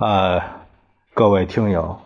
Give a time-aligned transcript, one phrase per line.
[0.00, 0.42] 呃，
[1.12, 2.00] 各位听友，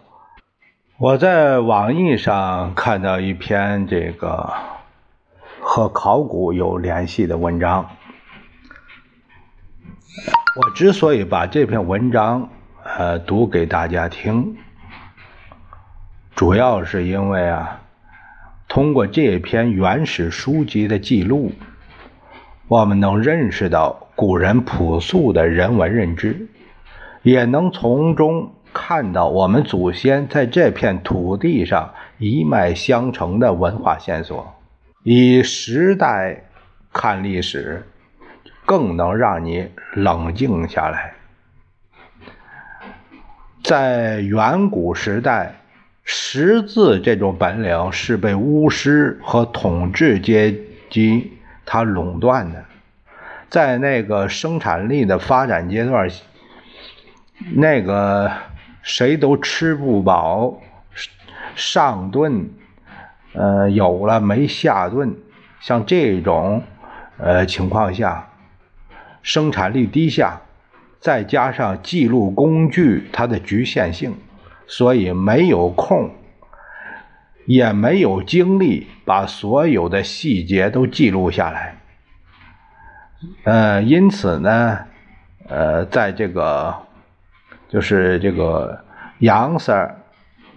[0.98, 4.52] 我在网易上看到一篇这个
[5.60, 7.88] 和考古有联系的文章。
[10.56, 12.48] 我之所以把这篇文章
[12.82, 14.56] 呃读给大家听，
[16.34, 17.80] 主要是因为啊，
[18.66, 21.52] 通过这篇原始书籍的记录，
[22.66, 26.48] 我们能认识到古人朴素的人文认知。
[27.24, 34.54] 也能从中看到我们祖先在这片土地上一脉相承的文化线索。
[35.02, 36.44] 以时代
[36.92, 37.86] 看历史，
[38.66, 41.14] 更能让你冷静下来。
[43.62, 45.54] 在远古时代，
[46.02, 50.54] 识字这种本领是被巫师和统治阶
[50.90, 51.32] 级
[51.64, 52.62] 他垄断的。
[53.48, 56.06] 在那个生产力的发展阶段。
[57.56, 58.30] 那个
[58.82, 60.60] 谁都吃不饱，
[61.56, 62.48] 上顿，
[63.32, 65.16] 呃，有了没下顿，
[65.60, 66.62] 像这种
[67.18, 68.30] 呃情况下，
[69.22, 70.40] 生产力低下，
[71.00, 74.14] 再加上记录工具它的局限性，
[74.68, 76.10] 所以没有空，
[77.46, 81.78] 也没有精力把所有的细节都记录下来。
[83.42, 84.78] 呃，因此呢，
[85.48, 86.84] 呃，在这个。
[87.74, 88.78] 就是这个
[89.18, 89.90] 杨 Sir，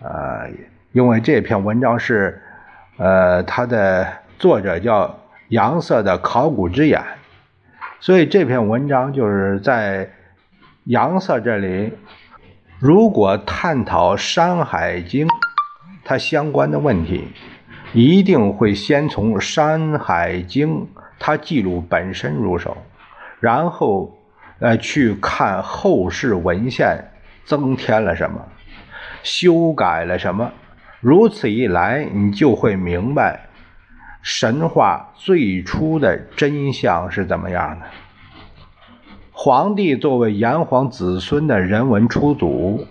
[0.01, 0.51] 呃，
[0.91, 2.39] 因为这篇文章是，
[2.97, 7.01] 呃，他的作者叫杨 Sir 的考古之眼，
[7.99, 10.11] 所以这篇文章就是在
[10.83, 11.93] 杨 Sir 这里，
[12.77, 15.27] 如果探讨《山海经》
[16.05, 17.29] 它相关的问题，
[17.93, 20.81] 一定会先从《山海经》
[21.17, 22.77] 它记录本身入手，
[23.39, 24.13] 然后。
[24.59, 27.11] 呃，去看后世文献
[27.45, 28.47] 增添了什么，
[29.21, 30.51] 修改了什么，
[30.99, 33.47] 如此一来，你就会明白
[34.23, 37.85] 神话最初的真相是怎么样的。
[39.31, 42.87] 皇帝作为炎黄子孙的人文初祖，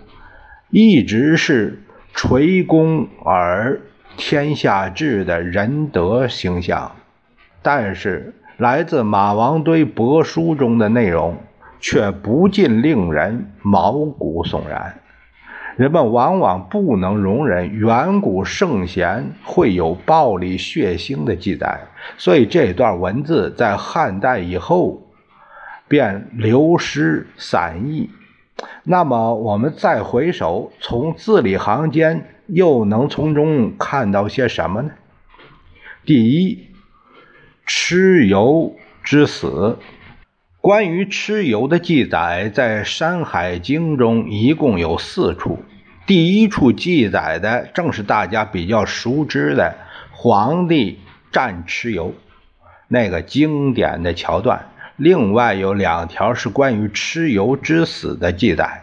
[0.70, 1.82] 一直是
[2.14, 3.80] 垂公而
[4.16, 6.92] 天下治的仁德形象，
[7.60, 11.36] 但是来自马王堆帛书中的内容。
[11.80, 15.00] 却不禁令人毛骨悚然。
[15.76, 21.80] 人们往往不能容忍远古圣贤会有暴力血腥的记载，
[22.16, 25.02] 所以这段文字在汉代以后
[25.86, 28.08] 便流失散佚。
[28.84, 34.92] 那么，我们再回首，从字里行间又能从中看到些什么呢？
[36.06, 36.68] 第一，
[37.66, 39.76] 蚩尤之死。
[40.66, 45.60] 关于蚩尤的记载，在《山海经》中一共有四处。
[46.08, 49.76] 第一处记载的正是大家比较熟知的
[50.10, 50.98] 黄帝
[51.30, 52.12] 战蚩尤
[52.88, 54.66] 那个经典的桥段。
[54.96, 58.82] 另外有两条是关于蚩尤之死的记载，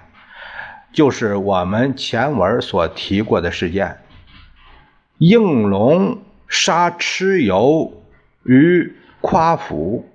[0.94, 3.98] 就是我们前文所提过的事件：
[5.18, 7.92] 应龙杀蚩尤
[8.46, 10.10] 于夸父。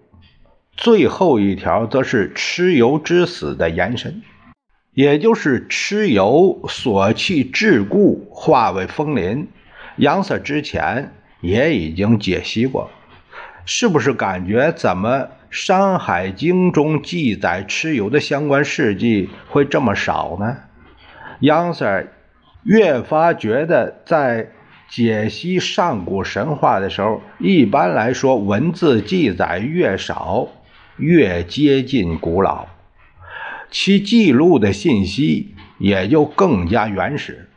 [0.78, 4.22] 最后一条则是蚩尤之死的延伸，
[4.94, 9.48] 也就是蚩尤所弃桎梏，化为风林。
[9.96, 12.88] 杨 Sir 之前也已经解析过，
[13.66, 15.18] 是不是感觉怎么
[15.50, 20.58] 《山海经》中记载蚩尤的相关事迹会这么少呢？
[21.40, 22.06] 杨 Sir
[22.62, 24.50] 越发觉得，在
[24.88, 30.48] 解析上古神话的时候，一般来说文字记载越少。
[30.98, 32.66] 越接近古老，
[33.70, 37.48] 其记录的信息也就更加原始，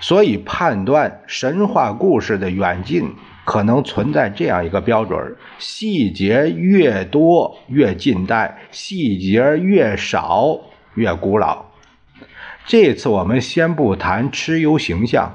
[0.00, 10.60] 所以判断神话故事的远近，可能存在这样一个标准：细节越多越近代，细节越少
[10.94, 11.64] 越古老。
[12.66, 15.32] 这次我们先不谈蚩尤形象、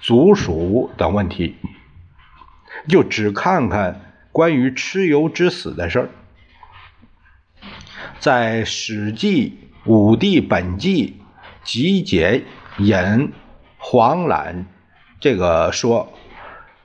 [0.00, 1.56] 族属等问题，
[2.88, 6.08] 就只看看关于蚩尤之死的事儿。
[8.20, 9.56] 在《史记·
[9.88, 11.20] 武帝本纪》
[11.64, 12.42] 集解
[12.78, 13.32] 引
[13.76, 14.66] 黄览
[15.20, 16.12] 这个说，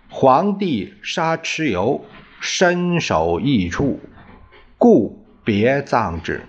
[0.10, 2.06] 皇帝杀蚩尤，
[2.40, 4.00] 身首异处，
[4.78, 6.44] 故别葬之。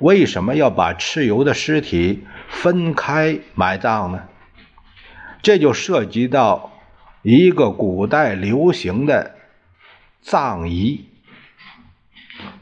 [0.00, 4.24] 为什么要把蚩尤的尸体分开埋葬呢？
[5.42, 6.72] 这就涉及到
[7.22, 9.36] 一个古代流行的
[10.20, 11.04] 葬仪，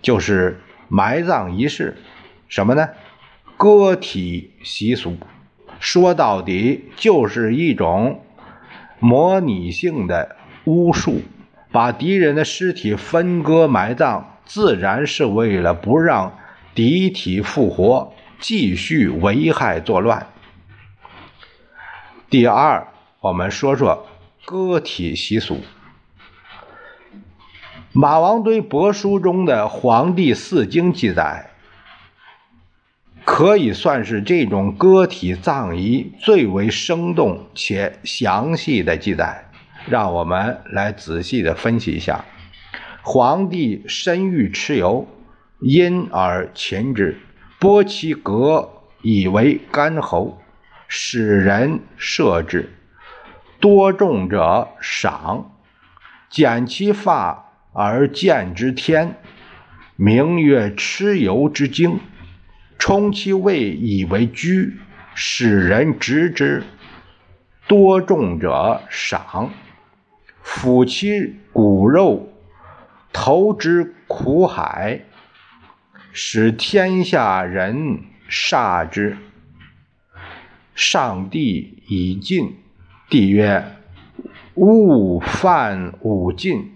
[0.02, 0.60] 就是。
[0.90, 1.96] 埋葬仪式，
[2.48, 2.88] 什么呢？
[3.56, 5.16] 割体习俗，
[5.78, 8.25] 说到底就是一种
[8.98, 10.34] 模拟性的
[10.64, 11.22] 巫术，
[11.70, 16.37] 把敌人的尸体分割埋葬，自然是为了不让
[16.75, 20.26] 敌体复活，继续危害作乱。
[22.28, 22.88] 第二，
[23.20, 24.08] 我们说说
[24.44, 25.60] 割体习俗。
[27.92, 31.50] 马王堆帛书中的《黄帝四经》记载，
[33.25, 39.50] 可以算是这种割体葬仪最为生动且详细的记载。
[39.88, 42.25] 让我们来仔细的分析一下：
[43.02, 45.08] 皇帝身欲蚩尤，
[45.58, 47.19] 因而擒之，
[47.58, 48.70] 剥其革
[49.02, 50.38] 以为干侯。
[50.87, 52.72] 使人射之，
[53.58, 55.50] 多重者赏，
[56.28, 59.17] 剪其发而见之天，
[59.96, 62.00] 名曰蚩尤之精。
[62.78, 64.78] 充其位以为居，
[65.14, 66.62] 使人执之，
[67.69, 69.50] 多重者赏，
[70.43, 72.32] 抚其骨肉，
[73.12, 75.02] 投之苦海，
[76.11, 78.00] 使天下人
[78.31, 79.19] 煞之。
[80.75, 82.56] 上帝已尽，
[83.11, 83.62] 帝曰
[84.56, 86.73] ：“勿犯吾禁，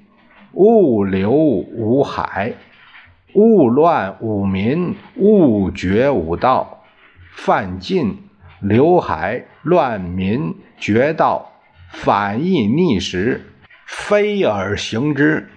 [0.55, 2.55] 勿流吾海，
[3.35, 6.85] 勿乱吾民，勿绝吾道。
[7.35, 8.19] 犯禁，
[8.61, 11.53] 流海，乱民，绝道，
[11.91, 13.53] 反义逆时，
[13.87, 15.51] 非而行之，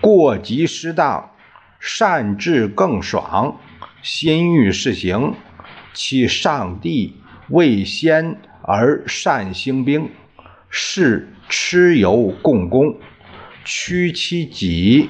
[0.00, 1.30] 过极失当，
[1.78, 3.58] 善治更爽，
[4.02, 5.34] 心欲事行，
[5.92, 7.16] 其上帝。”
[7.50, 10.08] 为先而善兴兵，
[10.70, 12.96] 是蚩尤共工，
[13.64, 15.08] 屈其己，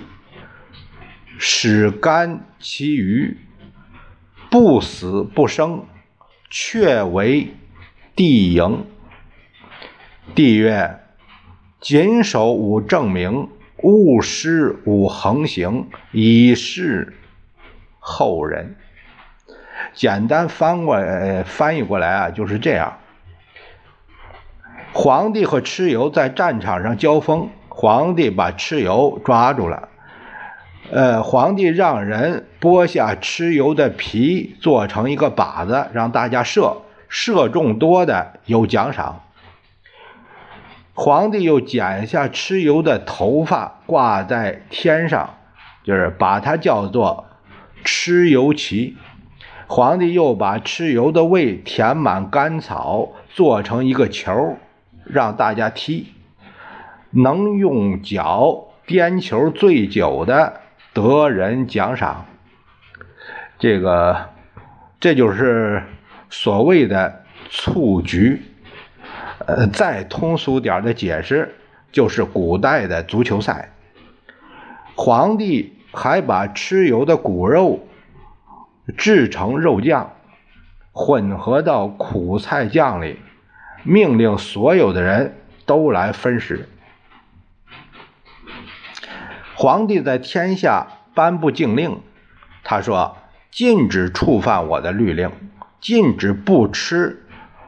[1.39, 3.37] 使甘其余，
[4.49, 5.85] 不死不生，
[6.49, 7.53] 却为
[8.15, 8.87] 帝营。
[10.35, 11.01] 帝曰：
[11.81, 13.49] 谨守吾正名，
[13.83, 17.15] 勿失吾横行，以示
[17.99, 18.77] 后人。
[19.93, 22.99] 简单翻过来翻译过来啊，就是这样。
[24.93, 29.89] 皇帝和蚩尤在战场上交锋，皇帝把蚩尤抓住了。
[30.93, 39.23] 呃，皇帝让人剥下蚩尤的皮，做成一个靶子，让大家射，射中多的有奖赏。
[40.93, 45.35] 皇帝又剪下蚩尤的头发，挂在天上，
[45.83, 47.27] 就是把它叫做
[47.85, 48.97] 蚩尤旗。
[49.67, 54.57] 皇帝又把蚩尤的胃填满干草，做成一个球，
[55.05, 56.14] 让大家踢。
[57.15, 60.61] 能用脚颠球最久的
[60.93, 62.27] 得人奖赏。
[63.59, 64.31] 这个，
[65.01, 65.83] 这就是
[66.29, 68.43] 所谓的蹴鞠。
[69.47, 71.55] 呃，再通俗点的解释，
[71.93, 73.71] 就是古代的足球赛。
[74.95, 77.87] 皇帝还把蚩尤的骨肉。
[78.99, 80.13] 制成肉酱，
[80.93, 83.19] 混合到苦菜酱里，
[83.83, 86.69] 命令所有的人都来分食。
[89.57, 92.01] 皇帝在天下颁布禁令，
[92.65, 93.17] 他说
[93.53, 95.31] ：“禁止触犯我的律令，
[95.81, 97.25] 禁止不吃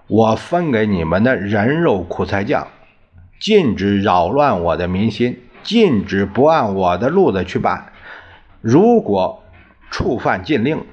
[0.09, 2.67] 我分给你们的人肉苦菜酱，
[3.41, 7.93] 禁止扰乱我的民心，禁止不按我的路子去办。
[8.61, 9.45] 如果
[9.91, 10.85] 触犯禁令，”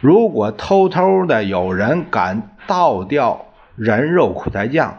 [0.00, 3.44] 如果偷偷的有人敢倒掉
[3.76, 4.96] 人肉苦菜酱，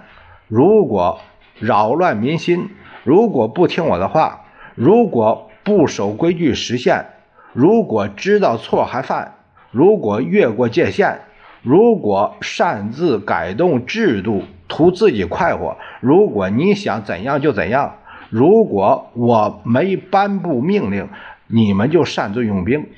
[0.48, 1.20] 如果
[1.60, 2.70] 扰乱民心，
[3.04, 4.41] 如果不听我的话，
[4.82, 7.06] 如果不守规矩实现，
[7.54, 9.36] 如果知道错还犯，
[9.70, 11.20] 如果越过界限，
[11.62, 17.98] 如果擅自改动制度图自己快活，如果你想怎样就怎样，
[18.32, 21.08] 如果我没颁布命令，
[21.46, 22.90] 你们就擅自用兵。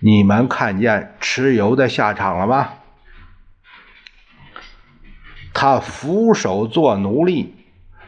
[0.00, 2.70] 你们看见蚩尤的下场了吗？
[5.52, 7.54] 他俯首做奴隶，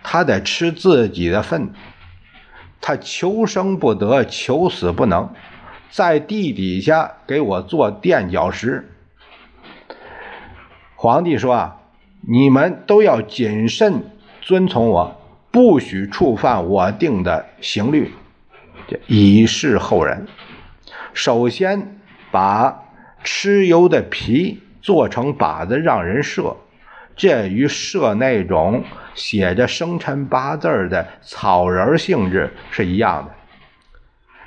[0.02, 1.70] 他得吃自己的粪，
[2.86, 5.28] 他求生不得，求死不能，
[5.90, 8.88] 在地底下给我做垫脚石。
[10.94, 11.78] 皇帝说啊，
[12.28, 14.04] 你们都要谨慎
[14.40, 18.12] 遵从我，不许触犯我定的刑律，
[19.08, 20.28] 以示后人。
[21.12, 21.98] 首先
[22.30, 22.84] 把
[23.24, 26.56] 蚩尤的皮做成靶子让人射，
[27.16, 33.32] 这与射那种写着生辰八字的草人性质是一样的。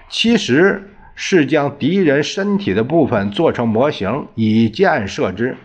[0.07, 5.57] 其实是将敌人身体的部分做成模型，以箭射之，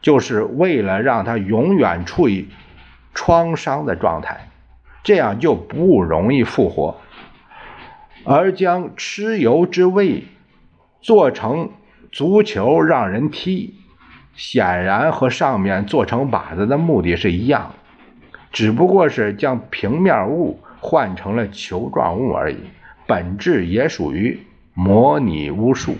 [0.00, 2.46] 就是为了让他永远处于
[3.14, 4.48] 创伤的状态，
[5.02, 7.00] 这样就不容易复活。
[8.24, 10.24] 而将蚩尤之胃
[11.02, 11.70] 做成
[12.10, 13.74] 足球让人踢，
[14.36, 17.72] 显然和上面做成靶子的目的是一样，
[18.50, 22.58] 只不过是将平面物换成了球状物而已，
[23.06, 24.40] 本质也属于
[24.74, 25.96] 模拟巫术。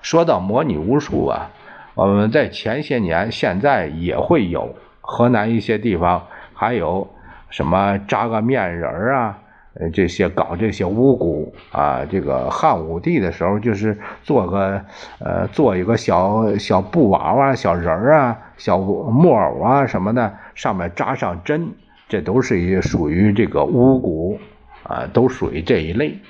[0.00, 1.50] 说到模拟巫术啊，
[1.94, 7.08] 我们在前些年、现在也会有，河南一些地方还有
[7.50, 9.38] 什么扎个面人儿啊。
[9.76, 14.80] 呃，这些搞这些巫蛊啊，这个汉武帝的时候，就是做个
[15.18, 21.72] 呃，做一个小小布娃娃、小人儿啊、小木偶啊什么的，上面扎上针，
[22.08, 24.38] 这都是一属于这个巫蛊
[24.84, 26.20] 啊，都属于这一类。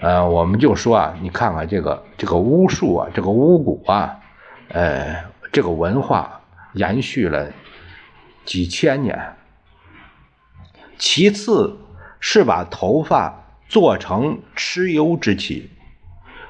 [0.00, 4.20] 呃，我们就说啊，你看看这个这个巫术啊，这个巫蛊啊，
[4.68, 5.16] 呃，
[5.50, 6.42] 这个文化
[6.74, 7.50] 延续了
[8.44, 9.34] 几千年。
[10.96, 11.78] 其次。
[12.26, 15.68] 是把头发做成蚩尤之旗，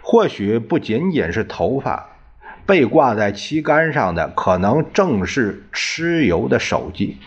[0.03, 2.11] 或许不仅仅是头发，
[2.65, 7.19] 被挂在旗杆上的可能正是蚩尤的首级。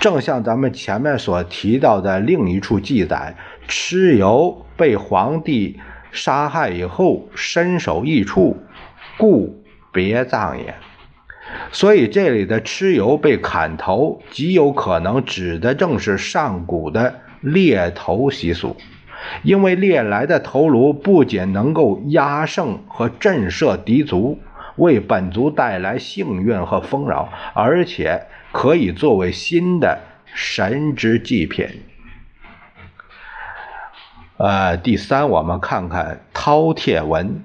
[0.00, 3.36] 正像咱们前面所提到的另一处记载，
[3.68, 5.78] 蚩尤被皇帝
[6.12, 8.56] 杀害以后，身首异处，
[9.18, 10.74] 故别葬也。
[11.72, 18.76] 所以这里的蚩尤被砍头，极有可能指的正是上古的猎头习俗，
[19.42, 24.38] 因为猎来的头颅不仅能够压胜和震慑敌族，
[24.76, 31.66] 为本族带来幸运和丰饶，而且可以作为新的神之祭品。
[34.36, 37.44] 呃，第三，我们看看饕餮纹。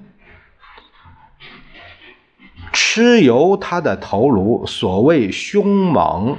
[2.72, 6.36] 蚩尤他的头颅，所谓凶猛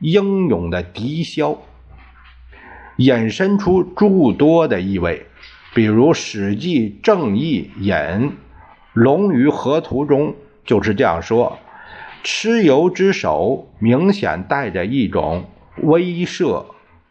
[0.00, 1.58] 英勇的敌枭，
[2.96, 5.26] 引申出诸多的意味。
[5.74, 7.92] 比如《史记·正义引
[8.92, 10.34] 《龙鱼河图》中
[10.64, 11.58] 就是这样说
[12.22, 15.44] ：“蚩尤之首，明显带着一种
[15.82, 16.66] 威慑、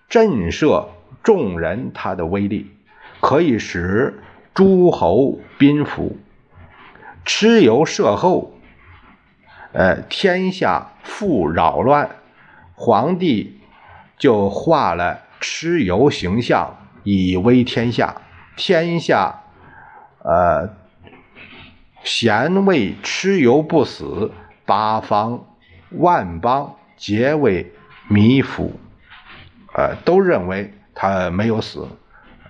[0.08, 0.86] 震慑
[1.24, 2.68] 众人，他的威力
[3.20, 4.22] 可以使
[4.54, 6.16] 诸侯宾服。
[7.26, 8.51] 蚩尤射后。”
[9.74, 12.10] 呃，天下复扰乱，
[12.76, 13.62] 皇帝
[14.18, 18.14] 就画了蚩尤形象以威天下。
[18.58, 19.44] 天下，
[20.24, 20.70] 呃，
[22.04, 24.32] 贤为蚩尤不死，
[24.66, 25.46] 八方
[25.92, 27.72] 万邦皆为
[28.10, 28.78] 弥服，
[29.74, 31.88] 呃，都认为他没有死，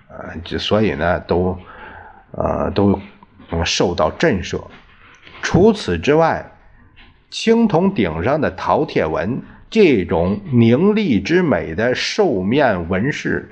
[0.08, 1.56] 呃，就所以呢，都，
[2.32, 3.00] 呃，都
[3.64, 4.60] 受到震慑。
[5.40, 6.48] 除此之外。
[7.32, 13.50] 青铜鼎上的饕餮纹，这种凝丽之美的兽面纹饰，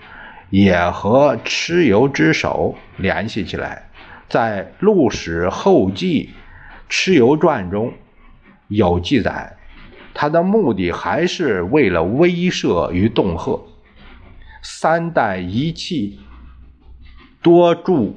[0.50, 3.88] 也和蚩尤之首联系起来。
[4.28, 6.28] 在《陆史后记·
[6.92, 7.90] 蚩尤传》中
[8.68, 9.56] 有记载，
[10.12, 13.58] 他的目的还是为了威慑与恫吓。
[14.60, 16.20] 三代遗器
[17.40, 18.14] 多铸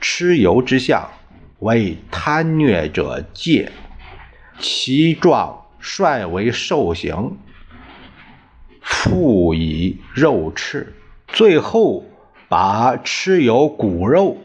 [0.00, 1.06] 蚩尤之像，
[1.58, 3.70] 为贪虐者戒。
[4.60, 7.36] 其状率为兽形，
[8.82, 10.94] 腹以肉翅，
[11.28, 12.04] 最后
[12.48, 14.36] 把蚩尤骨肉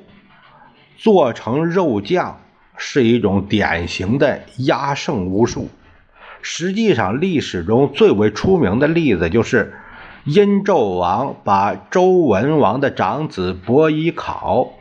[0.98, 2.40] 做成肉酱，
[2.78, 5.68] 是一种典型的压胜巫术。
[6.44, 9.74] 实际上，历史中最为出名的例子就是
[10.26, 14.74] 殷纣王把周文王的长子伯邑考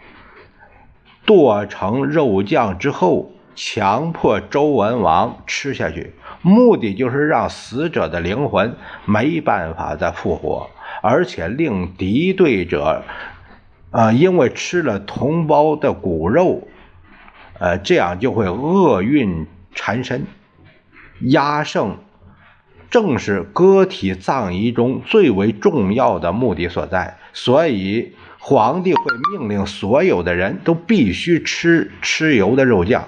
[1.24, 3.31] 剁成肉酱之后。
[3.54, 10.70] 强迫周文王吃下去，目的就是让死者的灵魂没办法再复活，
[11.02, 13.02] 而且令敌对者，
[13.90, 16.66] 呃，因为吃了同胞的骨肉，
[17.58, 20.26] 呃，这样就会厄运缠身。
[21.20, 21.98] 压胜
[22.90, 29.00] 正是割体葬仪中最为重要的目的所在，所以皇帝会
[29.38, 33.06] 命令所有的人都必须吃蚩尤的肉酱。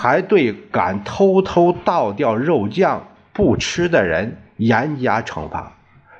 [0.00, 5.72] 还对敢偷偷倒掉肉酱不吃的人严加惩罚，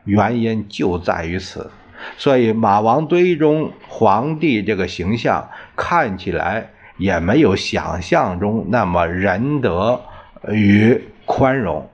[0.02, 1.70] 原因就在于此。
[2.16, 10.00] 所以马王堆中皇帝这个形象看起来也没有想象中那么仁德
[10.48, 11.88] 与宽容。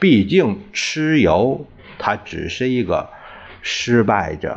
[0.00, 1.66] 毕竟蚩尤
[1.98, 3.10] 他只是一个
[3.60, 4.56] 失败者。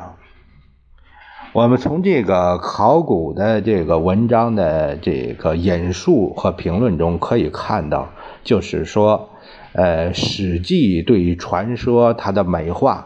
[1.53, 8.07] 我们从这个考古的这个文章的这个引述和评论中可以看到，
[8.41, 9.29] 就是说，
[9.73, 13.05] 呃，《史记》对于传说它的美化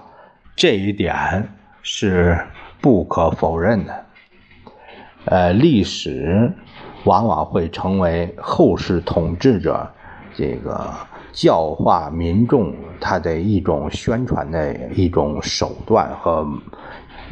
[0.56, 1.50] 这一点
[1.82, 2.40] 是
[2.82, 4.06] 不可否认的。
[5.26, 6.54] 呃，历史
[7.06, 9.90] 往往会成为后世统治者
[10.36, 10.94] 这个
[11.32, 16.48] 教化民众他的一种宣传的一种手段和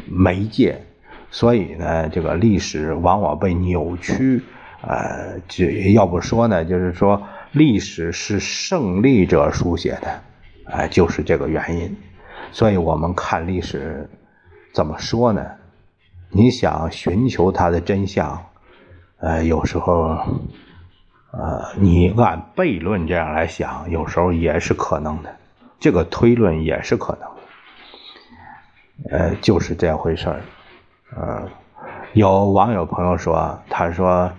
[0.07, 0.81] 媒介。
[1.33, 4.43] 所以呢，这个历史往往被扭曲，
[4.81, 10.21] 呃，这要不说呢，就是说历史是胜利者书写的，
[10.65, 11.97] 哎，就是这个原因。
[12.51, 14.07] 所以我们看历史，
[14.75, 15.43] 怎么说呢？
[16.29, 18.45] 你想寻求它的真相，
[19.17, 20.15] 呃，有时候，
[21.31, 25.35] 呃，你按悖论这样来想，有时候也是可能的，
[25.79, 27.17] 这个推论也是可
[29.09, 30.39] 能，呃，就是这回事儿。
[31.15, 31.47] 嗯，
[32.13, 34.31] 有网友朋友说，他说，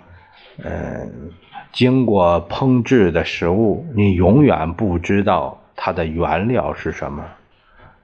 [0.62, 1.30] 嗯，
[1.72, 7.24] 经过烹制的食物，你永远不知道它的原料是什么，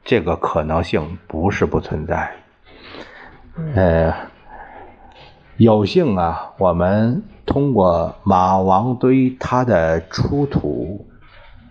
[0.05, 2.31] 这个可能性不是不存在。
[3.75, 4.15] 呃，
[5.57, 11.07] 有幸啊，我们通过马王堆它的出土，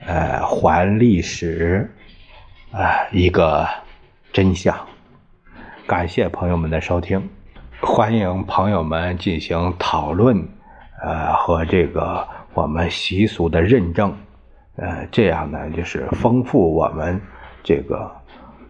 [0.06, 1.89] 呃，还历史
[2.72, 3.68] 啊一个
[4.34, 4.77] 真相。
[5.89, 7.27] 感谢朋友们的收听，
[7.81, 10.48] 欢迎朋友们进行讨论，
[11.01, 14.15] 呃，和这个我们习俗的认证，
[14.75, 17.19] 呃，这样呢就是丰富我们
[17.63, 18.12] 这个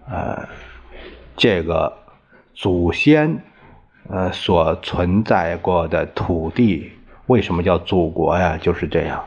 [0.09, 0.47] 呃
[1.35, 1.91] 这个
[2.53, 3.37] 祖先
[4.07, 6.89] 呃所存在过的土地，
[7.25, 8.57] 为什么叫祖国呀？
[8.61, 9.21] 就是这样，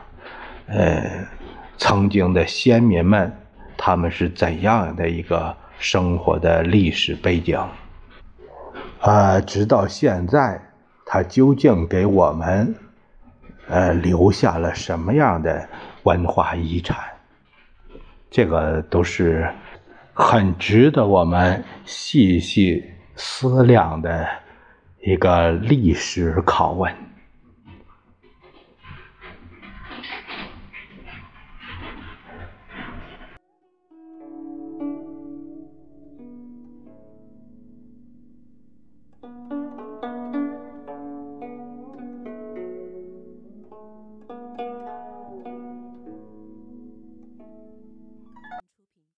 [0.65, 1.27] 呃，
[1.77, 3.31] 曾经的先民们
[3.77, 7.55] 他们是怎样的一个生活的历史背景？
[9.03, 10.61] 啊，直到现在，
[11.05, 12.73] 他究竟给我们，
[13.67, 15.67] 呃，留下了什么样的
[16.03, 16.97] 文化遗产？
[18.31, 19.53] 这个都是
[20.13, 22.81] 很值得我们细细
[23.17, 24.25] 思量的
[25.01, 26.89] 一个历史拷问。